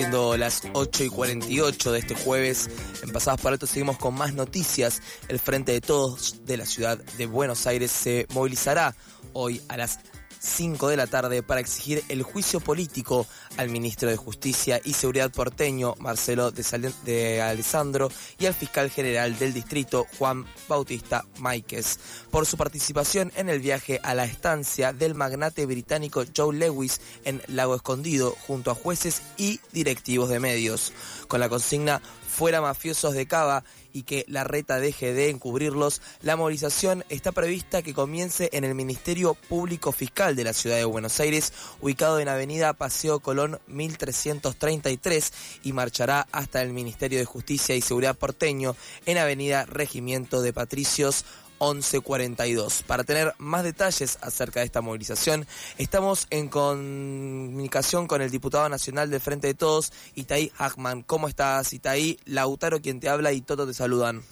siendo 0.00 0.34
las 0.38 0.62
8 0.72 1.04
y 1.04 1.08
48 1.10 1.92
de 1.92 1.98
este 1.98 2.14
jueves. 2.14 2.70
En 3.02 3.10
Pasadas 3.10 3.38
por 3.38 3.52
Alto 3.52 3.66
seguimos 3.66 3.98
con 3.98 4.14
más 4.14 4.32
noticias. 4.32 5.02
El 5.28 5.38
Frente 5.38 5.72
de 5.72 5.82
Todos 5.82 6.46
de 6.46 6.56
la 6.56 6.64
ciudad 6.64 6.96
de 7.18 7.26
Buenos 7.26 7.66
Aires 7.66 7.90
se 7.90 8.26
movilizará 8.32 8.96
hoy 9.34 9.60
a 9.68 9.76
las 9.76 9.98
5 10.40 10.88
de 10.88 10.96
la 10.96 11.06
tarde 11.06 11.42
para 11.42 11.60
exigir 11.60 12.02
el 12.08 12.22
juicio 12.22 12.60
político 12.60 13.26
al 13.58 13.68
ministro 13.68 14.08
de 14.08 14.16
Justicia 14.16 14.80
y 14.82 14.94
Seguridad 14.94 15.30
porteño, 15.30 15.94
Marcelo 15.98 16.50
de, 16.50 17.42
Alessandro, 17.42 18.10
y 18.38 18.46
al 18.46 18.54
fiscal 18.54 18.90
general 18.90 19.38
del 19.38 19.52
distrito, 19.52 20.06
Juan 20.18 20.46
Bautista 20.66 21.24
Máiquez, 21.38 21.98
por 22.30 22.46
su 22.46 22.56
participación 22.56 23.32
en 23.36 23.50
el 23.50 23.60
viaje 23.60 24.00
a 24.02 24.14
la 24.14 24.24
estancia 24.24 24.92
del 24.92 25.14
magnate 25.14 25.66
británico 25.66 26.24
Joe 26.34 26.56
Lewis 26.56 27.00
en 27.24 27.42
Lago 27.46 27.76
Escondido, 27.76 28.34
junto 28.46 28.70
a 28.70 28.74
jueces 28.74 29.22
y 29.36 29.60
directivos 29.72 30.30
de 30.30 30.40
medios. 30.40 30.92
Con 31.28 31.40
la 31.40 31.48
consigna 31.48 32.00
fuera 32.30 32.60
mafiosos 32.60 33.12
de 33.12 33.26
Cava 33.26 33.64
y 33.92 34.02
que 34.02 34.24
la 34.28 34.44
reta 34.44 34.78
deje 34.78 35.12
de 35.12 35.30
encubrirlos, 35.30 36.00
la 36.22 36.36
movilización 36.36 37.04
está 37.08 37.32
prevista 37.32 37.82
que 37.82 37.94
comience 37.94 38.50
en 38.52 38.64
el 38.64 38.74
Ministerio 38.74 39.34
Público 39.34 39.92
Fiscal 39.92 40.36
de 40.36 40.44
la 40.44 40.52
Ciudad 40.52 40.76
de 40.76 40.84
Buenos 40.84 41.18
Aires, 41.20 41.52
ubicado 41.80 42.20
en 42.20 42.28
Avenida 42.28 42.72
Paseo 42.72 43.20
Colón 43.20 43.58
1333 43.66 45.32
y 45.62 45.72
marchará 45.72 46.26
hasta 46.32 46.62
el 46.62 46.72
Ministerio 46.72 47.18
de 47.18 47.24
Justicia 47.24 47.74
y 47.74 47.80
Seguridad 47.80 48.16
porteño 48.16 48.76
en 49.06 49.18
Avenida 49.18 49.66
Regimiento 49.66 50.42
de 50.42 50.52
Patricios 50.52 51.24
1142. 51.60 52.82
Para 52.84 53.04
tener 53.04 53.34
más 53.38 53.62
detalles 53.62 54.18
acerca 54.22 54.60
de 54.60 54.66
esta 54.66 54.80
movilización, 54.80 55.46
estamos 55.78 56.26
en 56.30 56.48
comunicación 56.48 58.06
con 58.06 58.22
el 58.22 58.30
diputado 58.30 58.68
nacional 58.68 59.10
del 59.10 59.20
Frente 59.20 59.46
de 59.48 59.54
Todos, 59.54 59.92
Itaí 60.14 60.50
Hackman. 60.56 61.02
¿Cómo 61.02 61.28
estás, 61.28 61.72
Itaí? 61.72 62.18
Lautaro, 62.24 62.80
quien 62.80 63.00
te 63.00 63.08
habla, 63.08 63.32
y 63.32 63.42
Toto 63.42 63.66
te 63.66 63.74
saludan. 63.74 64.22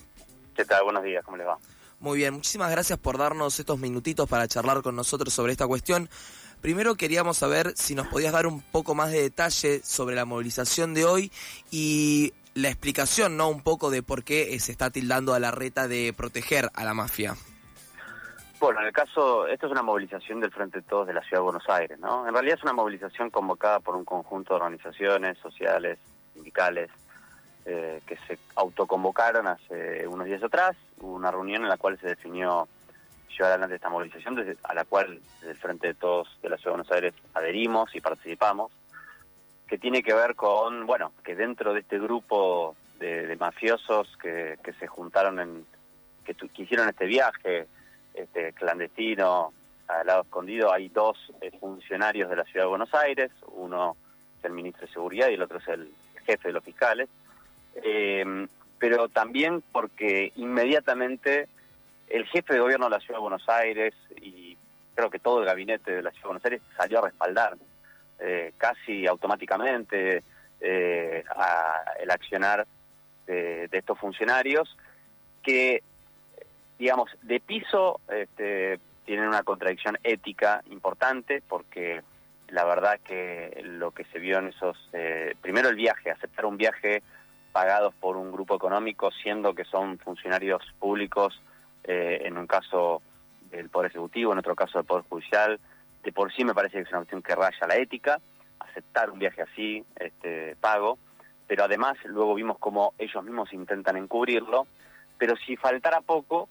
¿Qué 0.56 0.64
tal? 0.64 0.82
Buenos 0.84 1.04
días, 1.04 1.24
¿cómo 1.24 1.36
les 1.36 1.46
va? 1.46 1.58
Muy 2.00 2.18
bien, 2.18 2.34
muchísimas 2.34 2.70
gracias 2.70 2.98
por 2.98 3.18
darnos 3.18 3.58
estos 3.58 3.78
minutitos 3.78 4.28
para 4.28 4.46
charlar 4.46 4.82
con 4.82 4.94
nosotros 4.94 5.34
sobre 5.34 5.52
esta 5.52 5.66
cuestión. 5.66 6.08
Primero 6.60 6.96
queríamos 6.96 7.36
saber 7.38 7.72
si 7.76 7.94
nos 7.94 8.08
podías 8.08 8.32
dar 8.32 8.46
un 8.46 8.60
poco 8.60 8.94
más 8.94 9.12
de 9.12 9.22
detalle 9.22 9.80
sobre 9.84 10.16
la 10.16 10.24
movilización 10.24 10.94
de 10.94 11.04
hoy 11.04 11.32
y 11.70 12.32
la 12.58 12.68
explicación, 12.68 13.36
¿no? 13.36 13.48
Un 13.48 13.62
poco 13.62 13.90
de 13.90 14.02
por 14.02 14.24
qué 14.24 14.54
eh, 14.54 14.60
se 14.60 14.72
está 14.72 14.90
tildando 14.90 15.34
a 15.34 15.38
la 15.38 15.52
reta 15.52 15.86
de 15.86 16.12
proteger 16.16 16.70
a 16.74 16.84
la 16.84 16.92
mafia. 16.92 17.34
Bueno, 18.58 18.80
en 18.80 18.86
el 18.86 18.92
caso, 18.92 19.46
esto 19.46 19.66
es 19.66 19.72
una 19.72 19.82
movilización 19.82 20.40
del 20.40 20.50
Frente 20.50 20.80
de 20.80 20.84
Todos 20.84 21.06
de 21.06 21.14
la 21.14 21.20
Ciudad 21.22 21.38
de 21.38 21.44
Buenos 21.44 21.68
Aires, 21.68 21.98
¿no? 22.00 22.26
En 22.26 22.34
realidad 22.34 22.56
es 22.58 22.64
una 22.64 22.72
movilización 22.72 23.30
convocada 23.30 23.78
por 23.78 23.94
un 23.94 24.04
conjunto 24.04 24.54
de 24.54 24.60
organizaciones 24.60 25.38
sociales, 25.38 25.98
sindicales, 26.34 26.90
eh, 27.64 28.00
que 28.04 28.16
se 28.26 28.36
autoconvocaron 28.56 29.46
hace 29.46 30.08
unos 30.08 30.26
días 30.26 30.42
atrás. 30.42 30.76
Hubo 30.98 31.14
una 31.14 31.30
reunión 31.30 31.62
en 31.62 31.68
la 31.68 31.76
cual 31.76 31.96
se 32.00 32.08
definió 32.08 32.66
llevar 33.28 33.52
adelante 33.52 33.76
esta 33.76 33.88
movilización, 33.88 34.56
a 34.64 34.74
la 34.74 34.84
cual 34.84 35.20
desde 35.38 35.52
el 35.52 35.58
Frente 35.58 35.86
de 35.88 35.94
Todos 35.94 36.36
de 36.42 36.48
la 36.48 36.56
Ciudad 36.56 36.72
de 36.72 36.78
Buenos 36.78 36.92
Aires 36.92 37.14
adherimos 37.34 37.94
y 37.94 38.00
participamos 38.00 38.72
que 39.68 39.78
tiene 39.78 40.02
que 40.02 40.14
ver 40.14 40.34
con, 40.34 40.86
bueno, 40.86 41.12
que 41.22 41.36
dentro 41.36 41.74
de 41.74 41.80
este 41.80 41.98
grupo 41.98 42.74
de, 42.98 43.36
mafiosos 43.38 44.16
que, 44.20 44.58
se 44.78 44.86
juntaron 44.86 45.38
en, 45.38 45.66
que, 46.24 46.34
hicieron 46.56 46.88
este 46.88 47.06
viaje 47.06 47.66
este 48.14 48.52
clandestino 48.54 49.52
al 49.86 50.06
lado 50.06 50.22
escondido, 50.22 50.72
hay 50.72 50.88
dos 50.88 51.16
eh, 51.40 51.50
funcionarios 51.60 52.28
de 52.28 52.36
la 52.36 52.44
ciudad 52.44 52.64
de 52.64 52.70
Buenos 52.70 52.92
Aires, 52.94 53.30
uno 53.54 53.96
es 54.38 54.44
el 54.44 54.52
ministro 54.52 54.86
de 54.86 54.92
Seguridad 54.92 55.28
y 55.28 55.34
el 55.34 55.42
otro 55.42 55.58
es 55.58 55.68
el 55.68 55.92
jefe 56.26 56.48
de 56.48 56.54
los 56.54 56.64
fiscales, 56.64 57.08
em, 57.82 58.48
pero 58.78 59.08
también 59.08 59.62
porque 59.72 60.32
inmediatamente 60.36 61.48
el 62.08 62.26
jefe 62.26 62.54
de 62.54 62.60
gobierno 62.60 62.86
de 62.86 62.90
la 62.90 63.00
ciudad 63.00 63.18
de 63.18 63.22
Buenos 63.22 63.48
Aires 63.48 63.94
y 64.20 64.56
creo 64.94 65.10
que 65.10 65.18
todo 65.18 65.40
el 65.40 65.46
gabinete 65.46 65.92
de 65.92 66.02
la 66.02 66.10
ciudad 66.10 66.24
de 66.24 66.28
Buenos 66.28 66.44
Aires 66.44 66.62
salió 66.76 66.98
a 66.98 67.02
respaldar 67.02 67.56
eh, 68.20 68.52
casi 68.56 69.06
automáticamente 69.06 70.22
eh, 70.60 71.24
el 72.00 72.10
accionar 72.10 72.66
de, 73.26 73.68
estos 73.70 73.98
funcionarios 73.98 74.76
que, 75.42 75.82
digamos, 76.78 77.10
de 77.22 77.38
piso 77.40 78.00
este, 78.08 78.80
tienen 79.04 79.28
una 79.28 79.42
contradicción 79.42 79.98
ética 80.02 80.62
importante 80.70 81.42
porque 81.46 82.02
la 82.48 82.64
verdad 82.64 82.98
que 83.04 83.60
lo 83.64 83.92
que 83.92 84.04
se 84.06 84.18
vio 84.18 84.38
en 84.38 84.48
esos, 84.48 84.76
eh, 84.94 85.34
primero 85.40 85.68
el 85.68 85.76
viaje, 85.76 86.10
aceptar 86.10 86.46
un 86.46 86.56
viaje 86.56 87.02
pagados 87.52 87.94
por 87.94 88.16
un 88.16 88.32
grupo 88.32 88.56
económico, 88.56 89.10
siendo 89.10 89.54
que 89.54 89.64
son 89.64 89.98
funcionarios 89.98 90.62
públicos, 90.78 91.40
en 91.90 92.36
un 92.36 92.46
caso 92.46 93.00
del 93.50 93.70
Poder 93.70 93.90
Ejecutivo, 93.90 94.32
en 94.32 94.38
otro 94.38 94.54
caso 94.54 94.78
del 94.78 94.86
Poder 94.86 95.04
Judicial, 95.08 95.58
por 96.12 96.32
sí 96.32 96.44
me 96.44 96.54
parece 96.54 96.78
que 96.78 96.82
es 96.82 96.88
una 96.88 96.98
cuestión 96.98 97.22
que 97.22 97.34
raya 97.34 97.66
la 97.66 97.76
ética, 97.76 98.20
aceptar 98.60 99.10
un 99.10 99.18
viaje 99.18 99.42
así, 99.42 99.84
este, 99.96 100.56
pago, 100.56 100.98
pero 101.46 101.64
además 101.64 101.96
luego 102.04 102.34
vimos 102.34 102.58
cómo 102.58 102.94
ellos 102.98 103.24
mismos 103.24 103.52
intentan 103.52 103.96
encubrirlo, 103.96 104.66
pero 105.16 105.34
si 105.36 105.56
faltara 105.56 106.00
poco, 106.00 106.48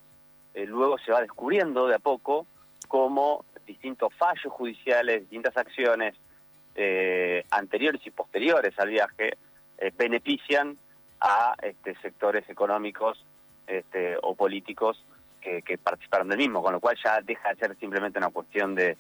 eh, 0.54 0.66
luego 0.66 0.98
se 0.98 1.12
va 1.12 1.22
descubriendo 1.22 1.88
de 1.88 1.96
a 1.96 2.00
poco 2.00 2.48
cómo 2.88 3.46
distintos 3.66 4.14
fallos 4.16 4.52
judiciales, 4.52 5.22
distintas 5.22 5.56
acciones 5.56 6.16
eh, 6.76 7.44
anteriores 7.52 8.02
y 8.06 8.12
posteriores 8.12 8.78
al 8.80 8.90
viaje 8.90 9.38
eh, 9.78 9.92
benefician 9.98 10.78
a 11.20 11.56
este, 11.62 11.96
sectores 12.02 12.50
económicos 12.50 13.24
este, 13.68 14.18
o 14.22 14.36
políticos 14.36 15.04
que, 15.42 15.62
que 15.62 15.78
participaron 15.78 16.30
del 16.30 16.38
mismo, 16.38 16.62
con 16.62 16.74
lo 16.74 16.80
cual 16.80 16.98
ya 17.04 17.22
deja 17.22 17.50
de 17.50 17.56
ser 17.56 17.78
simplemente 17.78 18.18
una 18.18 18.30
cuestión 18.30 18.76
de 18.76 18.98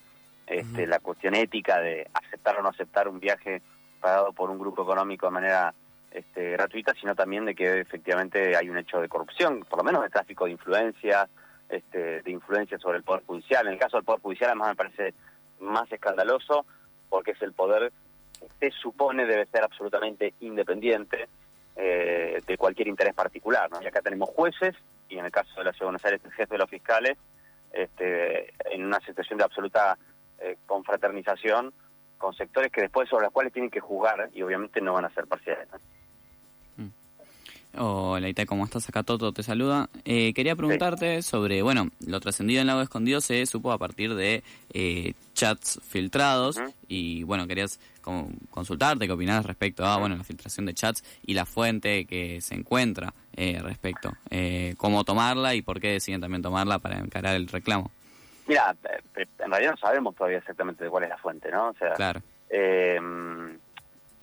este, 0.48 0.88
la 0.88 1.00
cuestión 1.00 1.36
ética 1.36 1.80
de 1.80 2.08
aceptar 2.14 2.58
o 2.58 2.64
no 2.64 2.70
aceptar 2.70 3.08
un 3.08 3.20
viaje 3.20 3.62
pagado 4.00 4.32
por 4.32 4.50
un 4.50 4.58
grupo 4.58 4.84
económico 4.84 5.28
de 5.28 5.32
manera 5.32 5.74
este, 6.12 6.52
gratuita, 6.52 6.94
sino 7.00 7.16
también 7.16 7.46
de 7.46 7.54
que 7.54 7.82
efectivamente 7.82 8.56
hay 8.56 8.70
un 8.70 8.78
hecho 8.78 9.00
de 9.00 9.10
corrupción, 9.10 9.66
por 9.70 9.80
lo 9.80 9.84
menos 9.84 10.02
de 10.04 10.10
tráfico 10.10 10.46
de 10.46 10.52
influencia, 10.52 11.28
este, 11.70 12.22
de 12.22 12.32
influencia 12.32 12.80
sobre 12.80 12.98
el 12.98 13.04
Poder 13.04 13.24
Judicial. 13.26 13.68
En 13.68 13.74
el 13.74 13.80
caso 13.80 13.98
del 13.98 14.06
Poder 14.06 14.22
Judicial, 14.22 14.50
además, 14.52 14.70
me 14.70 14.76
parece 14.76 15.14
más 15.60 15.92
escandaloso 15.92 16.66
porque 17.10 17.32
es 17.32 17.42
el 17.42 17.54
poder 17.54 17.92
que 18.60 18.72
se 18.72 18.78
supone 18.78 19.26
debe 19.26 19.46
ser 19.48 19.64
absolutamente 19.64 20.34
independiente 20.42 21.28
eh, 21.76 22.42
de 22.46 22.58
cualquier 22.58 22.88
interés 22.88 23.14
particular. 23.14 23.70
¿no? 23.70 23.82
Y 23.82 23.88
acá 23.88 24.02
tenemos 24.02 24.30
jueces, 24.30 24.76
y 25.10 25.18
en 25.18 25.26
el 25.26 25.32
caso 25.32 25.54
de 25.58 25.66
la 25.66 25.72
Ciudad 25.72 25.80
de 25.80 25.86
Buenos 25.86 26.06
Aires, 26.06 26.22
el 26.24 26.32
jefe 26.32 26.54
de 26.54 26.58
los 26.60 26.70
fiscales, 26.70 27.18
este, 27.74 28.54
en 28.72 28.86
una 28.86 29.00
situación 29.02 29.38
de 29.38 29.46
absoluta 29.46 29.98
eh, 30.40 30.58
confraternización 30.66 31.74
con 32.18 32.34
sectores 32.34 32.72
que 32.72 32.82
después 32.82 33.08
sobre 33.10 33.26
los 33.26 33.34
cuales 33.34 33.54
tienen 33.54 33.70
que 33.70 33.80
jugar 33.80 34.30
y 34.34 34.42
obviamente 34.42 34.82
no 34.82 34.94
van 34.94 35.06
a 35.06 35.10
ser 35.10 35.28
parciales. 35.28 35.68
Mm. 36.78 36.88
Hola 37.80 38.28
Ita, 38.28 38.46
¿cómo 38.46 38.66
estás? 38.66 38.90
Acá 38.90 39.04
Toto 39.04 39.32
te 39.32 39.44
saluda. 39.44 39.90
Eh, 40.04 40.34
quería 40.34 40.56
preguntarte 40.56 41.22
sobre, 41.22 41.62
bueno, 41.62 41.90
lo 42.06 42.20
trascendido 42.20 42.62
en 42.62 42.68
Lago 42.68 42.82
Escondido 42.82 43.22
se 43.22 43.46
supo 43.46 43.72
a 43.72 43.78
partir 43.78 44.16
de 44.16 44.44
eh, 44.74 45.14
chats 45.34 45.80
filtrados 45.88 46.60
y 46.88 47.24
bueno, 47.24 47.48
querías 47.48 47.80
consultarte 48.50 49.06
qué 49.06 49.12
opinás 49.12 49.46
respecto 49.46 49.86
a, 49.86 49.98
bueno, 49.98 50.16
la 50.16 50.24
filtración 50.24 50.66
de 50.66 50.74
chats 50.74 51.04
y 51.26 51.34
la 51.34 51.46
fuente 51.46 52.06
que 52.06 52.40
se 52.42 52.56
encuentra 52.56 53.14
eh, 53.34 53.60
respecto, 53.62 54.14
cómo 54.78 55.04
tomarla 55.04 55.56
y 55.56 55.62
por 55.62 55.82
qué 55.82 55.90
deciden 55.90 56.22
también 56.22 56.42
tomarla 56.42 56.80
para 56.80 56.98
encarar 57.00 57.36
el 57.36 57.48
reclamo. 57.48 57.92
Mira, 58.48 58.76
en 59.16 59.52
realidad 59.52 59.72
no 59.72 59.78
sabemos 59.78 60.16
todavía 60.16 60.38
exactamente 60.38 60.84
de 60.84 60.90
cuál 60.90 61.04
es 61.04 61.10
la 61.10 61.18
fuente, 61.18 61.52
¿no? 61.52 61.70
O 61.70 61.74
sea, 61.74 62.14
eh, 62.50 63.00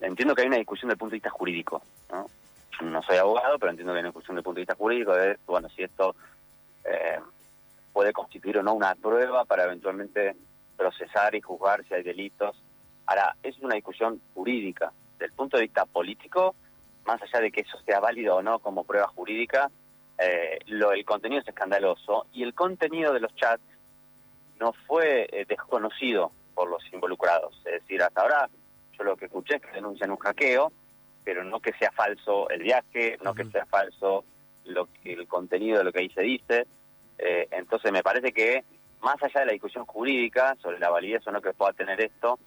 entiendo 0.00 0.35
que 0.35 0.43
hay 0.43 0.49
una 0.49 0.56
discusión 0.56 0.88
desde 0.88 0.94
el 0.94 0.99
punto 0.99 1.11
de 1.11 1.17
vista 1.17 1.31
jurídico, 1.31 1.82
¿no? 2.11 2.26
No 2.81 3.03
soy 3.03 3.19
abogado, 3.19 3.59
pero 3.59 3.71
entiendo 3.71 3.93
que 3.93 3.99
hay 3.99 4.03
una 4.03 4.09
discusión 4.09 4.35
desde 4.35 4.41
el 4.41 4.44
punto 4.44 4.56
de 4.56 4.62
vista 4.62 4.75
jurídico 4.75 5.15
de, 5.15 5.38
bueno, 5.47 5.69
si 5.69 5.82
esto 5.82 6.17
eh, 6.85 7.21
puede 7.93 8.12
constituir 8.12 8.59
o 8.59 8.62
no 8.62 8.73
una 8.73 8.94
prueba 8.94 9.44
para 9.44 9.65
eventualmente 9.65 10.35
procesar 10.76 11.35
y 11.35 11.41
juzgar 11.43 11.85
si 11.85 11.94
hay 11.94 12.03
delitos. 12.03 12.56
Ahora, 13.06 13.37
es 13.43 13.59
una 13.59 13.75
discusión 13.75 14.21
jurídica. 14.32 14.91
Del 15.19 15.32
punto 15.32 15.56
de 15.59 15.65
vista 15.65 15.85
político, 15.85 16.55
más 17.05 17.23
allá 17.23 17.41
de 17.41 17.53
que 17.53 17.61
eso 17.61 17.79
sea 17.85 18.00
válido 18.00 18.37
o 18.37 18.43
no 18.43 18.59
como 18.59 18.85
prueba 18.85 19.06
jurídica, 19.09 19.71
eh, 20.19 20.59
lo, 20.67 20.93
el 20.93 21.05
contenido 21.05 21.43
es 21.43 21.49
escandaloso 21.49 22.26
y 22.32 22.43
el 22.43 22.55
contenido 22.55 23.12
de 23.12 23.21
los 23.21 23.35
chats 23.37 23.62
no 24.61 24.73
fue 24.87 25.29
eh, 25.31 25.45
desconocido 25.49 26.33
por 26.55 26.69
los 26.69 26.83
involucrados. 26.93 27.56
Es 27.65 27.83
decir, 27.83 28.03
hasta 28.03 28.23
ahora 28.23 28.49
yo 28.93 29.05
lo 29.05 29.17
que 29.17 29.27
escuché 29.27 29.56
es 29.56 29.62
que 29.62 29.73
denuncian 29.73 30.11
un 30.11 30.19
hackeo, 30.19 30.73
pero 31.25 31.43
no 31.45 31.61
que 31.61 31.73
sea 31.75 31.91
falso 31.93 32.49
el 32.51 32.62
viaje, 32.62 33.19
no 33.23 33.35
que 33.35 33.45
sea 33.47 33.67
falso 33.67 34.25
lo 34.65 34.87
que, 34.87 35.12
el 35.15 35.27
contenido 35.27 35.79
de 35.79 35.85
lo 35.85 35.93
que 35.93 36.01
ahí 36.01 36.11
se 36.11 36.23
dice. 36.23 36.67
Eh, 37.19 37.49
entonces 37.51 37.91
me 37.93 38.03
parece 38.03 38.33
que 38.33 38.65
más 39.01 39.23
allá 39.23 39.41
de 39.41 39.47
la 39.47 39.53
discusión 39.53 39.85
jurídica 39.87 40.57
sobre 40.62 40.79
la 40.79 40.91
validez 40.91 41.27
o 41.27 41.31
no 41.31 41.41
que 41.41 41.53
pueda 41.53 41.73
tener 41.73 42.00
esto, 42.00 42.39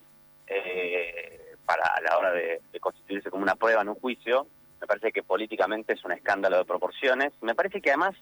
eh, 0.48 1.56
para 1.66 1.84
a 1.86 2.02
la 2.02 2.18
hora 2.18 2.32
de, 2.32 2.62
constituirse 2.80 3.30
como 3.30 3.44
una 3.44 3.56
prueba 3.56 3.82
en 3.82 3.90
un 3.90 3.96
juicio, 3.96 4.48
me 4.80 4.88
parece 4.88 5.12
que 5.12 5.24
políticamente 5.24 5.94
es 5.94 6.06
un 6.06 6.14
escándalo 6.14 6.58
de 6.58 6.66
proporciones. 6.66 7.34
Me 7.42 7.56
parece 7.56 7.82
que 7.82 7.90
además 7.90 8.16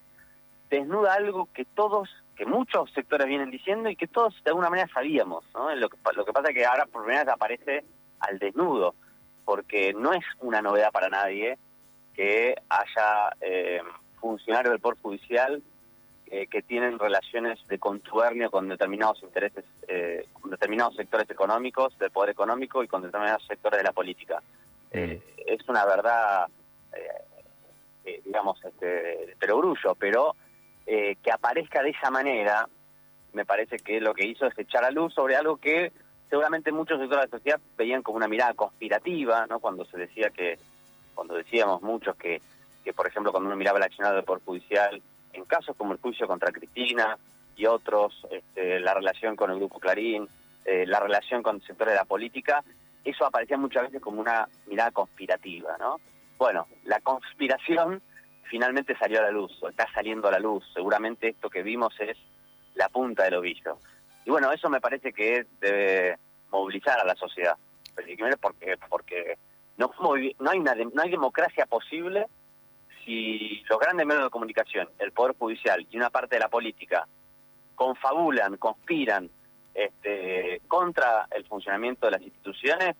desnuda 0.69 1.13
algo 1.13 1.47
que 1.53 1.65
todos, 1.65 2.09
que 2.35 2.45
muchos 2.45 2.91
sectores 2.91 3.27
vienen 3.27 3.49
diciendo 3.49 3.89
y 3.89 3.95
que 3.95 4.07
todos 4.07 4.35
de 4.43 4.51
alguna 4.51 4.69
manera 4.69 4.89
sabíamos. 4.93 5.45
¿no? 5.53 5.73
Lo, 5.75 5.89
que, 5.89 5.97
lo 6.15 6.25
que 6.25 6.33
pasa 6.33 6.49
es 6.49 6.55
que 6.55 6.65
ahora 6.65 6.85
por 6.85 7.03
primera 7.03 7.23
vez 7.23 7.33
aparece 7.33 7.83
al 8.19 8.39
desnudo, 8.39 8.95
porque 9.45 9.93
no 9.93 10.13
es 10.13 10.23
una 10.39 10.61
novedad 10.61 10.91
para 10.91 11.09
nadie 11.09 11.57
que 12.13 12.55
haya 12.69 13.35
eh, 13.41 13.81
funcionarios 14.19 14.71
del 14.71 14.81
Poder 14.81 14.97
Judicial 15.01 15.61
eh, 16.27 16.47
que 16.47 16.63
tienen 16.63 16.97
relaciones 16.97 17.59
de 17.67 17.77
contubernio 17.77 18.49
con 18.49 18.67
determinados 18.67 19.21
intereses, 19.21 19.63
eh, 19.87 20.25
con 20.33 20.49
determinados 20.49 20.95
sectores 20.95 21.29
económicos, 21.29 21.95
del 21.99 22.09
poder 22.09 22.31
económico 22.31 22.83
y 22.83 22.87
con 22.87 23.03
determinados 23.03 23.45
sectores 23.45 23.77
de 23.77 23.83
la 23.83 23.91
política. 23.91 24.41
Mm. 24.91 24.97
Eh, 24.97 25.21
es 25.45 25.69
una 25.69 25.85
verdad, 25.85 26.47
digamos, 28.25 28.57
este, 28.65 28.85
de 28.85 29.35
perogrullo, 29.37 29.93
pero 29.93 30.35
que 30.85 31.31
aparezca 31.31 31.81
de 31.81 31.89
esa 31.89 32.11
manera, 32.11 32.67
me 33.33 33.45
parece 33.45 33.77
que 33.79 33.99
lo 33.99 34.13
que 34.13 34.25
hizo 34.25 34.45
es 34.45 34.57
echar 34.57 34.85
a 34.85 34.91
luz 34.91 35.13
sobre 35.13 35.35
algo 35.35 35.57
que 35.57 35.91
seguramente 36.29 36.71
muchos 36.71 36.99
sectores 36.99 37.25
de 37.25 37.31
la 37.31 37.37
sociedad 37.37 37.59
veían 37.77 38.01
como 38.01 38.17
una 38.17 38.27
mirada 38.27 38.53
conspirativa, 38.53 39.45
¿no? 39.47 39.59
Cuando 39.59 39.85
se 39.85 39.97
decía 39.97 40.29
que, 40.29 40.57
cuando 41.13 41.35
decíamos 41.35 41.81
muchos 41.81 42.15
que, 42.15 42.41
que 42.83 42.93
por 42.93 43.07
ejemplo, 43.07 43.31
cuando 43.31 43.47
uno 43.47 43.57
miraba 43.57 43.77
el 43.77 43.83
accionado 43.83 44.15
del 44.15 44.23
Poder 44.23 44.43
Judicial, 44.43 45.01
en 45.33 45.45
casos 45.45 45.75
como 45.75 45.93
el 45.93 45.99
juicio 45.99 46.27
contra 46.27 46.51
Cristina 46.51 47.17
y 47.55 47.65
otros, 47.65 48.25
este, 48.31 48.79
la 48.79 48.93
relación 48.93 49.35
con 49.35 49.51
el 49.51 49.57
Grupo 49.57 49.79
Clarín, 49.79 50.27
eh, 50.63 50.85
la 50.87 50.99
relación 50.99 51.43
con 51.43 51.61
sectores 51.61 51.93
de 51.93 51.99
la 51.99 52.05
política, 52.05 52.63
eso 53.03 53.25
aparecía 53.25 53.57
muchas 53.57 53.83
veces 53.83 54.01
como 54.01 54.19
una 54.19 54.47
mirada 54.67 54.91
conspirativa, 54.91 55.77
¿no? 55.77 55.99
Bueno, 56.37 56.67
la 56.83 56.99
conspiración 57.01 58.01
finalmente 58.49 58.97
salió 58.97 59.19
a 59.19 59.23
la 59.23 59.31
luz, 59.31 59.51
o 59.61 59.69
está 59.69 59.87
saliendo 59.93 60.27
a 60.27 60.31
la 60.31 60.39
luz. 60.39 60.63
Seguramente 60.73 61.29
esto 61.29 61.49
que 61.49 61.63
vimos 61.63 61.93
es 61.99 62.17
la 62.75 62.89
punta 62.89 63.23
del 63.23 63.35
ovillo. 63.35 63.77
Y 64.25 64.29
bueno, 64.29 64.51
eso 64.51 64.69
me 64.69 64.81
parece 64.81 65.13
que 65.13 65.45
debe 65.59 66.17
movilizar 66.49 66.99
a 66.99 67.05
la 67.05 67.15
sociedad, 67.15 67.57
porque, 68.41 68.77
porque 68.89 69.37
no, 69.77 69.91
hay, 70.13 70.35
no 70.39 71.01
hay 71.01 71.09
democracia 71.09 71.65
posible 71.65 72.27
si 73.05 73.63
los 73.69 73.79
grandes 73.79 74.05
medios 74.05 74.23
de 74.25 74.29
comunicación, 74.29 74.89
el 74.99 75.11
Poder 75.11 75.35
Judicial 75.37 75.85
y 75.89 75.97
una 75.97 76.09
parte 76.09 76.35
de 76.35 76.39
la 76.39 76.49
política 76.49 77.07
confabulan, 77.75 78.57
conspiran 78.57 79.29
este, 79.73 80.61
contra 80.67 81.27
el 81.31 81.45
funcionamiento 81.45 82.07
de 82.07 82.13
las 82.13 82.21
instituciones, 82.21 82.95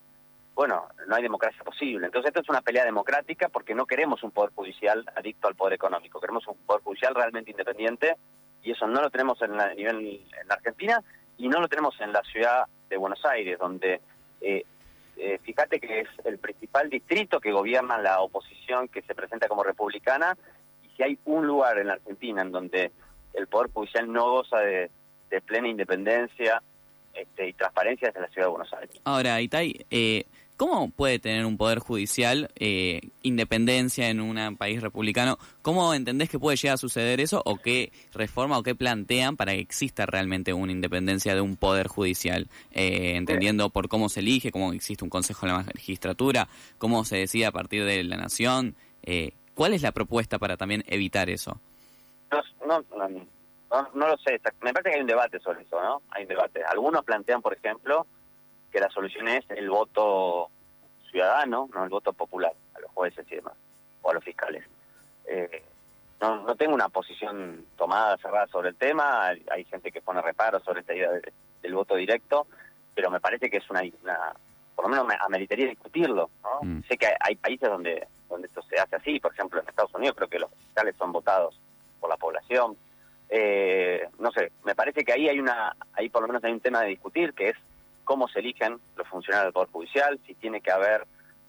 bueno, 0.56 0.88
no 1.06 1.14
hay 1.14 1.22
democracia 1.22 1.62
posible. 1.62 2.06
Entonces 2.06 2.30
esto 2.30 2.40
es 2.40 2.48
una 2.48 2.62
pelea 2.62 2.86
democrática 2.86 3.50
porque 3.50 3.74
no 3.74 3.84
queremos 3.84 4.22
un 4.22 4.30
Poder 4.30 4.52
Judicial 4.54 5.04
adicto 5.14 5.48
al 5.48 5.54
Poder 5.54 5.74
Económico, 5.74 6.18
queremos 6.18 6.48
un 6.48 6.56
Poder 6.64 6.82
Judicial 6.82 7.14
realmente 7.14 7.50
independiente 7.50 8.16
y 8.62 8.70
eso 8.70 8.86
no 8.86 9.02
lo 9.02 9.10
tenemos 9.10 9.40
en 9.42 9.54
la, 9.54 9.74
nivel 9.74 10.24
en 10.40 10.48
la 10.48 10.54
Argentina 10.54 11.04
y 11.36 11.46
no 11.48 11.60
lo 11.60 11.68
tenemos 11.68 12.00
en 12.00 12.10
la 12.10 12.22
ciudad 12.22 12.64
de 12.88 12.96
Buenos 12.96 13.22
Aires, 13.26 13.58
donde 13.58 14.00
eh, 14.40 14.64
eh, 15.18 15.38
fíjate 15.42 15.78
que 15.78 16.00
es 16.00 16.08
el 16.24 16.38
principal 16.38 16.88
distrito 16.88 17.38
que 17.38 17.52
gobierna 17.52 17.98
la 17.98 18.20
oposición 18.22 18.88
que 18.88 19.02
se 19.02 19.14
presenta 19.14 19.48
como 19.48 19.62
republicana 19.62 20.38
y 20.82 20.96
si 20.96 21.02
hay 21.02 21.18
un 21.26 21.46
lugar 21.46 21.78
en 21.78 21.88
la 21.88 21.92
Argentina 21.94 22.40
en 22.40 22.52
donde 22.52 22.92
el 23.34 23.46
Poder 23.46 23.70
Judicial 23.72 24.10
no 24.10 24.30
goza 24.30 24.60
de, 24.60 24.90
plena 25.44 25.68
independencia 25.68 26.62
este, 27.12 27.48
y 27.48 27.52
transparencia 27.52 28.08
es 28.08 28.16
en 28.16 28.22
la 28.22 28.28
ciudad 28.28 28.46
de 28.46 28.50
Buenos 28.50 28.72
Aires. 28.72 29.00
Ahora, 29.04 29.38
Itay, 29.38 29.84
eh, 29.90 30.24
¿Cómo 30.56 30.90
puede 30.90 31.18
tener 31.18 31.44
un 31.44 31.58
poder 31.58 31.80
judicial 31.80 32.50
eh, 32.56 33.10
independencia 33.22 34.08
en 34.08 34.20
un 34.20 34.56
país 34.56 34.80
republicano? 34.80 35.38
¿Cómo 35.60 35.92
entendés 35.92 36.30
que 36.30 36.38
puede 36.38 36.56
llegar 36.56 36.74
a 36.74 36.78
suceder 36.78 37.20
eso 37.20 37.42
o 37.44 37.56
qué 37.56 37.92
reforma 38.14 38.56
o 38.56 38.62
qué 38.62 38.74
plantean 38.74 39.36
para 39.36 39.52
que 39.52 39.60
exista 39.60 40.06
realmente 40.06 40.54
una 40.54 40.72
independencia 40.72 41.34
de 41.34 41.42
un 41.42 41.56
poder 41.56 41.88
judicial? 41.88 42.48
Eh, 42.70 43.16
entendiendo 43.16 43.68
por 43.68 43.88
cómo 43.88 44.08
se 44.08 44.20
elige, 44.20 44.50
cómo 44.50 44.72
existe 44.72 45.04
un 45.04 45.10
consejo 45.10 45.44
de 45.44 45.52
la 45.52 45.58
magistratura, 45.58 46.48
cómo 46.78 47.04
se 47.04 47.18
decide 47.18 47.44
a 47.44 47.52
partir 47.52 47.84
de 47.84 48.02
la 48.04 48.16
nación. 48.16 48.76
Eh, 49.02 49.32
¿Cuál 49.54 49.74
es 49.74 49.82
la 49.82 49.92
propuesta 49.92 50.38
para 50.38 50.56
también 50.56 50.84
evitar 50.86 51.28
eso? 51.28 51.60
No, 52.66 52.82
no, 53.94 54.08
lo 54.08 54.16
sé. 54.18 54.40
Me 54.62 54.72
parece 54.72 54.90
que 54.90 54.94
hay 54.96 55.00
un 55.02 55.06
debate 55.06 55.38
sobre 55.40 55.62
eso, 55.62 55.80
¿no? 55.82 56.00
Hay 56.10 56.22
un 56.22 56.28
debate. 56.28 56.64
Algunos 56.64 57.04
plantean, 57.04 57.42
por 57.42 57.52
ejemplo, 57.52 58.06
que 58.76 58.80
la 58.80 58.90
solución 58.90 59.26
es 59.26 59.42
el 59.48 59.70
voto 59.70 60.50
ciudadano, 61.10 61.66
no 61.72 61.84
el 61.84 61.88
voto 61.88 62.12
popular, 62.12 62.52
a 62.74 62.80
los 62.80 62.90
jueces 62.90 63.26
y 63.30 63.36
demás, 63.36 63.54
o 64.02 64.10
a 64.10 64.12
los 64.12 64.22
fiscales. 64.22 64.64
Eh, 65.24 65.62
no, 66.20 66.42
no 66.42 66.54
tengo 66.56 66.74
una 66.74 66.90
posición 66.90 67.64
tomada, 67.78 68.18
cerrada 68.18 68.46
sobre 68.48 68.68
el 68.68 68.76
tema, 68.76 69.28
hay, 69.28 69.64
gente 69.64 69.90
que 69.90 70.02
pone 70.02 70.20
reparo 70.20 70.60
sobre 70.60 70.80
esta 70.80 70.94
idea 70.94 71.08
del 71.62 71.74
voto 71.74 71.94
directo, 71.94 72.46
pero 72.94 73.10
me 73.10 73.18
parece 73.18 73.48
que 73.48 73.56
es 73.56 73.70
una, 73.70 73.80
por 74.74 74.84
lo 74.84 74.90
menos 74.90 75.06
me 75.06 75.16
ameritaría 75.20 75.68
discutirlo. 75.68 76.28
Mm. 76.60 76.80
Sé 76.86 76.98
que 76.98 77.08
hay, 77.18 77.36
países 77.36 77.70
donde, 77.70 78.06
donde 78.28 78.48
esto 78.48 78.60
se 78.60 78.78
hace 78.78 78.96
así, 78.96 79.18
por 79.20 79.32
ejemplo 79.32 79.58
en 79.58 79.66
Estados 79.66 79.94
Unidos 79.94 80.16
creo 80.16 80.28
que 80.28 80.38
los 80.38 80.50
fiscales 80.50 80.94
son 80.98 81.12
votados 81.12 81.58
por 81.98 82.10
la 82.10 82.18
población. 82.18 82.76
Eh, 83.30 84.06
no 84.18 84.30
sé, 84.32 84.52
me 84.64 84.74
parece 84.74 85.02
que 85.02 85.14
ahí 85.14 85.30
hay 85.30 85.40
una, 85.40 85.74
ahí 85.94 86.10
por 86.10 86.20
lo 86.20 86.28
menos 86.28 86.44
hay 86.44 86.52
un 86.52 86.60
tema 86.60 86.82
de 86.82 86.88
discutir 86.88 87.32
que 87.32 87.48
es 87.48 87.56
cómo 88.06 88.28
se 88.28 88.38
eligen 88.38 88.78
los 88.96 89.06
funcionarios 89.08 89.48
del 89.48 89.52
Poder 89.52 89.68
Judicial, 89.70 90.18
si 90.26 90.34
tiene 90.34 90.60
que 90.60 90.70
haber 90.70 91.04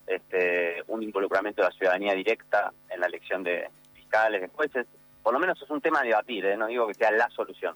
este, 0.07 0.83
un 0.87 1.03
involucramiento 1.03 1.61
de 1.61 1.69
la 1.69 1.75
ciudadanía 1.75 2.13
directa 2.13 2.73
en 2.89 2.99
la 2.99 3.05
elección 3.05 3.43
de 3.43 3.69
fiscales, 3.93 4.41
de 4.41 4.47
jueces. 4.47 4.87
Por 5.21 5.33
lo 5.33 5.39
menos 5.39 5.61
es 5.61 5.69
un 5.69 5.81
tema 5.81 5.99
a 5.99 6.03
debatir, 6.03 6.45
¿eh? 6.47 6.57
no 6.57 6.65
digo 6.65 6.87
que 6.87 6.95
sea 6.95 7.11
la 7.11 7.29
solución. 7.29 7.75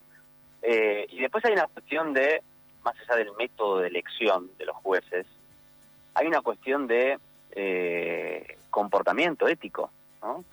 Eh, 0.63 1.05
y 1.09 1.21
después 1.21 1.45
hay 1.45 1.53
una 1.53 1.67
cuestión 1.67 2.11
de, 2.11 2.41
más 2.83 2.95
allá 3.01 3.17
del 3.17 3.31
método 3.37 3.79
de 3.79 3.87
elección 3.87 4.49
de 4.57 4.65
los 4.65 4.75
jueces, 4.77 5.27
hay 6.15 6.25
una 6.25 6.41
cuestión 6.41 6.87
de 6.87 7.19
eh, 7.51 8.57
comportamiento 8.71 9.47
ético. 9.47 9.91
¿no? 10.23 10.43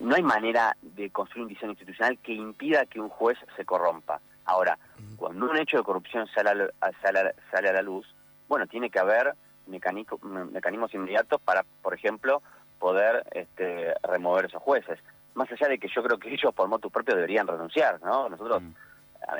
no 0.00 0.14
hay 0.14 0.22
manera 0.22 0.76
de 0.80 1.10
construir 1.10 1.42
un 1.42 1.48
diseño 1.48 1.72
institucional 1.72 2.16
que 2.18 2.32
impida 2.32 2.86
que 2.86 3.00
un 3.00 3.08
juez 3.08 3.38
se 3.56 3.64
corrompa. 3.64 4.20
Ahora, 4.44 4.78
cuando 5.16 5.50
un 5.50 5.56
hecho 5.58 5.78
de 5.78 5.82
corrupción 5.82 6.26
sale 6.34 6.70
a, 6.80 6.92
sale, 7.02 7.68
a 7.68 7.72
la 7.72 7.82
luz, 7.82 8.06
bueno, 8.48 8.66
tiene 8.66 8.90
que 8.90 8.98
haber 8.98 9.34
mecanismos 9.66 10.92
inmediatos 10.94 11.40
para, 11.42 11.64
por 11.82 11.94
ejemplo, 11.94 12.42
poder 12.78 13.24
este, 13.32 13.94
remover 14.02 14.46
esos 14.46 14.62
jueces. 14.62 14.98
Más 15.34 15.50
allá 15.52 15.68
de 15.68 15.78
que 15.78 15.88
yo 15.88 16.02
creo 16.02 16.18
que 16.18 16.32
ellos 16.32 16.52
por 16.54 16.68
motu 16.68 16.90
propio 16.90 17.14
deberían 17.14 17.46
renunciar, 17.46 18.00
¿no? 18.02 18.28
Nosotros, 18.28 18.62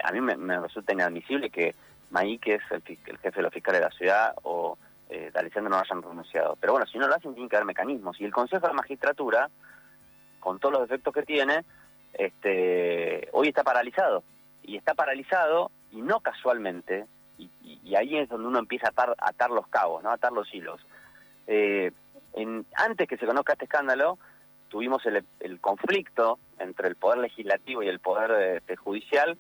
a, 0.05 0.13
mí 0.13 0.21
me, 0.21 0.61
resulta 0.61 0.93
inadmisible 0.93 1.51
que 1.51 1.75
Maí, 2.11 2.39
que 2.39 2.55
es 2.55 2.63
el, 2.71 2.83
jefe 2.83 3.31
de 3.31 3.43
los 3.43 3.53
fiscales 3.53 3.81
de 3.81 3.87
la 3.87 3.93
ciudad, 3.93 4.35
o 4.43 4.79
eh, 5.09 5.33
no 5.63 5.79
hayan 5.79 6.03
renunciado. 6.03 6.57
Pero 6.61 6.75
bueno, 6.75 6.87
si 6.87 6.99
no 6.99 7.09
lo 7.09 7.15
hacen, 7.15 7.35
tiene 7.35 7.49
que 7.49 7.57
haber 7.57 7.67
mecanismos. 7.67 8.21
Y 8.21 8.25
el 8.25 8.33
Consejo 8.33 8.63
de 8.63 8.69
la 8.69 8.75
Magistratura, 8.75 9.51
con 10.39 10.59
todos 10.59 10.75
los 10.75 10.85
efectos 10.85 11.13
que 11.15 11.23
tiene, 11.23 11.65
este, 12.13 13.29
hoy 13.33 13.49
está 13.49 13.65
paralizado 13.65 14.23
y 14.71 14.77
está 14.77 14.95
paralizado 14.95 15.73
y 15.91 16.01
no 16.01 16.21
casualmente, 16.21 17.07
y, 17.39 17.97
ahí 17.97 18.17
es 18.17 18.29
donde 18.29 18.47
uno 18.47 18.61
empieza 18.61 18.93
a 18.97 19.15
atar, 19.19 19.51
los 19.51 19.67
cabos, 19.67 20.05
¿no? 20.05 20.13
atar 20.13 20.31
los 20.31 20.55
hilos. 20.55 20.81
Eh, 21.49 21.91
en, 22.35 22.65
antes 22.77 23.09
que 23.09 23.17
se 23.17 23.27
conozca 23.27 23.55
este 23.55 23.65
escándalo, 23.65 24.17
tuvimos 24.69 25.03
el, 25.07 25.61
conflicto 25.61 26.39
entre 26.61 26.87
el 26.87 26.95
Poder 26.95 27.19
Legislativo 27.19 27.83
y 27.83 27.89
el 27.89 27.99
Poder 27.99 28.59
este, 28.59 28.77
Judicial 28.77 29.37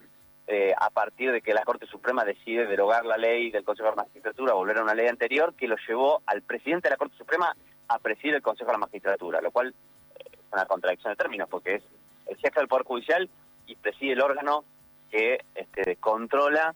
eh, 0.49 0.75
a 0.77 0.91
partir 0.91 1.31
de 1.31 1.43
que 1.43 1.55
la 1.55 1.63
Corte 1.63 1.87
Suprema 1.87 2.25
decide 2.25 2.67
derogar 2.67 3.07
la 3.07 3.17
ley 3.17 3.53
del 3.53 3.63
Consejo 3.63 3.91
de 3.91 3.97
la 3.97 4.03
Magistratura, 4.03 4.55
volver 4.55 4.79
a 4.79 4.83
una 4.83 4.95
ley 4.95 5.07
anterior 5.07 5.55
que 5.55 5.69
lo 5.69 5.77
llevó 5.87 6.23
al 6.27 6.43
presidente 6.43 6.89
de 6.89 6.95
la 6.95 6.97
Corte 6.97 7.17
Suprema 7.17 7.55
a 7.87 7.99
presidir 8.01 8.35
el 8.35 8.43
Consejo 8.43 8.71
de 8.71 8.75
la 8.75 8.87
Magistratura, 8.87 9.41
lo 9.41 9.53
cual 9.53 9.69
eh, 9.69 10.25
es 10.33 10.53
una 10.53 10.67
contradicción 10.67 11.13
de 11.13 11.17
términos, 11.17 11.49
porque 11.49 11.77
es 11.77 11.85
el 12.27 12.37
jefe 12.39 12.59
del 12.59 12.67
Poder 12.67 12.85
Judicial 12.85 13.31
y 13.69 13.77
preside 13.77 14.15
el 14.15 14.23
órgano 14.23 14.65
que 15.11 15.45
este, 15.55 15.97
controla 15.97 16.75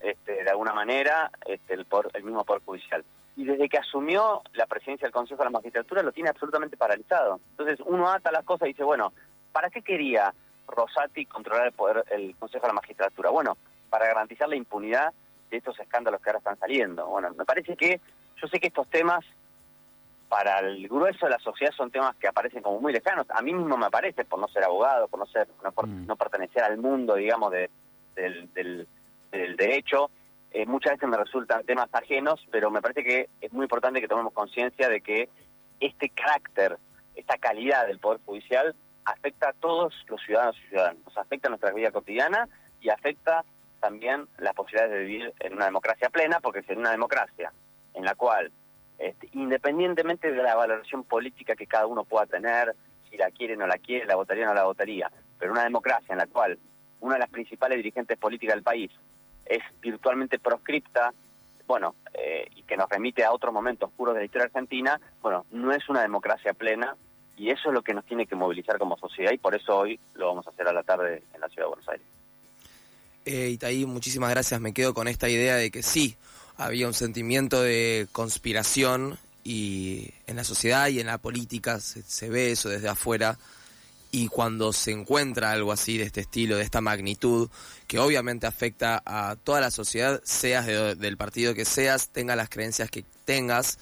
este, 0.00 0.44
de 0.44 0.50
alguna 0.50 0.72
manera 0.72 1.30
este, 1.46 1.74
el, 1.74 1.86
el 2.14 2.24
mismo 2.24 2.44
Poder 2.44 2.62
Judicial. 2.64 3.04
Y 3.36 3.44
desde 3.44 3.68
que 3.68 3.78
asumió 3.78 4.42
la 4.52 4.66
presidencia 4.66 5.06
del 5.06 5.12
Consejo 5.12 5.38
de 5.38 5.44
la 5.44 5.50
Magistratura 5.50 6.02
lo 6.02 6.12
tiene 6.12 6.30
absolutamente 6.30 6.76
paralizado. 6.76 7.40
Entonces 7.50 7.78
uno 7.86 8.08
ata 8.08 8.32
las 8.32 8.44
cosas 8.44 8.68
y 8.68 8.72
dice, 8.72 8.84
bueno, 8.84 9.12
¿para 9.52 9.70
qué 9.70 9.82
quería 9.82 10.34
Rosati 10.66 11.26
controlar 11.26 11.66
el 11.66 11.72
poder 11.72 12.04
el 12.10 12.36
Consejo 12.36 12.62
de 12.62 12.68
la 12.68 12.74
Magistratura? 12.74 13.30
Bueno, 13.30 13.56
para 13.88 14.06
garantizar 14.06 14.48
la 14.48 14.56
impunidad 14.56 15.12
de 15.50 15.56
estos 15.56 15.78
escándalos 15.80 16.20
que 16.20 16.30
ahora 16.30 16.38
están 16.38 16.58
saliendo. 16.58 17.06
Bueno, 17.06 17.30
me 17.36 17.44
parece 17.44 17.76
que 17.76 18.00
yo 18.40 18.48
sé 18.48 18.60
que 18.60 18.68
estos 18.68 18.88
temas 18.88 19.24
para 20.30 20.60
el 20.60 20.86
grueso 20.86 21.26
de 21.26 21.32
la 21.32 21.40
sociedad 21.40 21.72
son 21.76 21.90
temas 21.90 22.14
que 22.14 22.28
aparecen 22.28 22.62
como 22.62 22.80
muy 22.80 22.92
lejanos. 22.92 23.26
A 23.30 23.42
mí 23.42 23.52
mismo 23.52 23.76
me 23.76 23.86
aparece 23.86 24.24
por 24.24 24.38
no 24.38 24.46
ser 24.46 24.62
abogado, 24.62 25.08
por 25.08 25.18
no 25.18 25.26
ser 25.26 25.48
no, 25.64 25.72
mm. 25.72 26.16
pertenecer 26.16 26.62
al 26.62 26.78
mundo, 26.78 27.16
digamos, 27.16 27.50
de, 27.50 27.68
del, 28.14 28.48
del, 28.54 28.86
derecho. 29.56 30.08
eh, 30.52 30.64
muchas 30.66 30.92
veces 30.92 31.08
me 31.08 31.16
resultan 31.16 31.64
temas 31.64 31.88
ajenos, 31.92 32.46
pero 32.52 32.70
me 32.70 32.80
parece 32.80 33.02
que 33.02 33.28
es 33.40 33.52
muy 33.52 33.64
importante 33.64 34.00
que 34.00 34.06
tomemos 34.06 34.32
conciencia 34.32 34.88
de 34.88 35.00
que 35.00 35.28
este 35.80 36.08
carácter, 36.10 36.78
esta 37.16 37.36
calidad 37.36 37.88
del 37.88 37.98
Poder 37.98 38.20
Judicial 38.24 38.76
afecta 39.04 39.48
a 39.48 39.52
todos 39.54 39.92
los 40.08 40.22
ciudadanos 40.22 40.56
y 40.64 40.68
ciudadanos, 40.68 41.18
afecta 41.18 41.48
a 41.48 41.50
nuestra 41.50 41.72
vida 41.72 41.90
cotidiana 41.90 42.48
y 42.80 42.90
afecta 42.90 43.44
también 43.80 44.28
las 44.38 44.54
posibilidades 44.54 44.92
de 44.92 45.04
vivir 45.04 45.34
en 45.40 45.54
una 45.54 45.64
democracia 45.64 46.08
plena, 46.08 46.38
porque 46.38 46.62
si 46.62 46.72
en 46.72 46.78
una 46.78 46.92
democracia 46.92 47.52
en 47.94 48.04
la 48.04 48.14
cual, 48.14 48.52
este, 49.00 49.30
independientemente 49.32 50.30
de 50.30 50.42
la 50.42 50.54
valoración 50.54 51.04
política 51.04 51.56
que 51.56 51.66
cada 51.66 51.86
uno 51.86 52.04
pueda 52.04 52.26
tener, 52.26 52.76
si 53.08 53.16
la 53.16 53.30
quiere 53.30 53.54
o 53.54 53.56
no 53.56 53.66
la 53.66 53.78
quiere, 53.78 54.04
la 54.04 54.14
votaría 54.14 54.44
o 54.44 54.48
no 54.48 54.54
la 54.54 54.64
votaría, 54.64 55.10
pero 55.38 55.52
una 55.52 55.64
democracia 55.64 56.12
en 56.12 56.18
la 56.18 56.26
cual 56.26 56.58
una 57.00 57.14
de 57.14 57.20
las 57.20 57.30
principales 57.30 57.78
dirigentes 57.78 58.18
políticas 58.18 58.56
del 58.56 58.62
país 58.62 58.90
es 59.46 59.62
virtualmente 59.80 60.38
proscripta, 60.38 61.14
bueno, 61.66 61.94
eh, 62.12 62.46
y 62.54 62.62
que 62.64 62.76
nos 62.76 62.90
remite 62.90 63.24
a 63.24 63.32
otros 63.32 63.54
momentos 63.54 63.88
oscuros 63.88 64.14
de 64.14 64.20
la 64.20 64.26
historia 64.26 64.44
argentina, 64.46 65.00
bueno, 65.22 65.46
no 65.50 65.72
es 65.72 65.88
una 65.88 66.02
democracia 66.02 66.52
plena 66.52 66.94
y 67.38 67.48
eso 67.48 67.70
es 67.70 67.74
lo 67.74 67.80
que 67.80 67.94
nos 67.94 68.04
tiene 68.04 68.26
que 68.26 68.36
movilizar 68.36 68.78
como 68.78 68.98
sociedad 68.98 69.32
y 69.32 69.38
por 69.38 69.54
eso 69.54 69.78
hoy 69.78 69.98
lo 70.12 70.26
vamos 70.26 70.46
a 70.46 70.50
hacer 70.50 70.68
a 70.68 70.74
la 70.74 70.82
tarde 70.82 71.22
en 71.32 71.40
la 71.40 71.48
ciudad 71.48 71.64
de 71.64 71.68
Buenos 71.70 71.88
Aires. 71.88 72.06
Eh, 73.24 73.48
Itaí, 73.48 73.86
muchísimas 73.86 74.28
gracias. 74.30 74.60
Me 74.60 74.74
quedo 74.74 74.92
con 74.92 75.08
esta 75.08 75.28
idea 75.28 75.56
de 75.56 75.70
que 75.70 75.82
sí, 75.82 76.16
había 76.60 76.86
un 76.86 76.94
sentimiento 76.94 77.62
de 77.62 78.06
conspiración 78.12 79.18
y 79.42 80.10
en 80.26 80.36
la 80.36 80.44
sociedad 80.44 80.88
y 80.88 81.00
en 81.00 81.06
la 81.06 81.16
política 81.16 81.80
se, 81.80 82.28
ve 82.28 82.52
eso 82.52 82.68
desde 82.68 82.88
afuera 82.88 83.38
y 84.12 84.28
cuando 84.28 84.74
se 84.74 84.90
encuentra 84.90 85.52
algo 85.52 85.72
así 85.72 85.96
de 85.96 86.04
este 86.04 86.20
estilo, 86.20 86.56
de 86.56 86.64
esta 86.64 86.82
magnitud, 86.82 87.48
que 87.86 87.98
obviamente 87.98 88.46
afecta 88.46 89.02
a 89.06 89.36
toda 89.36 89.60
la 89.60 89.70
sociedad, 89.70 90.20
seas 90.22 90.66
del 90.66 91.16
partido 91.16 91.54
que 91.54 91.64
seas, 91.64 92.08
tengas 92.08 92.36
las 92.36 92.50
creencias 92.50 92.90
que 92.90 93.04
tengas, 93.24 93.78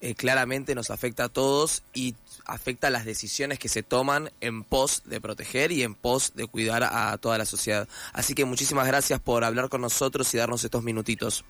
eh, 0.00 0.14
claramente 0.14 0.74
nos 0.74 0.90
afecta 0.90 1.24
a 1.24 1.28
todos 1.28 1.82
y 1.92 2.14
afecta 2.46 2.88
las 2.88 3.04
decisiones 3.04 3.58
que 3.58 3.68
se 3.68 3.82
toman 3.82 4.30
en 4.40 4.64
pos 4.64 5.02
de 5.04 5.20
proteger 5.20 5.72
y 5.72 5.82
en 5.82 5.94
pos 5.94 6.32
de 6.34 6.46
cuidar 6.46 6.84
a 6.84 7.18
toda 7.18 7.36
la 7.36 7.44
sociedad. 7.44 7.86
Así 8.12 8.34
que 8.34 8.46
muchísimas 8.46 8.86
gracias 8.86 9.20
por 9.20 9.44
hablar 9.44 9.68
con 9.68 9.82
nosotros 9.82 10.32
y 10.32 10.38
darnos 10.38 10.64
estos 10.64 10.82
minutitos. 10.82 11.44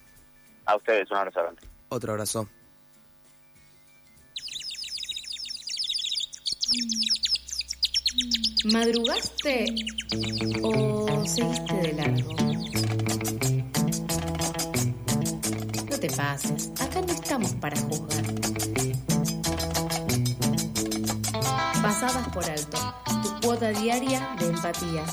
A 0.66 0.76
ustedes, 0.76 1.10
un 1.10 1.16
abrazo. 1.16 1.40
Otro 1.88 2.12
abrazo. 2.12 2.48
¿Madrugaste 8.72 9.66
o 10.62 11.24
seguiste 11.26 11.74
de 11.74 11.92
largo? 11.92 12.34
No 15.90 15.98
te 16.00 16.08
pases, 16.16 16.70
acá 16.80 17.00
no 17.02 17.12
estamos 17.12 17.52
para 17.56 17.76
juzgar. 17.76 18.24
Pasadas 21.82 22.28
por 22.32 22.44
alto, 22.44 22.78
tu 23.22 23.46
cuota 23.46 23.68
diaria 23.68 24.34
de 24.38 24.46
empatía. 24.46 25.04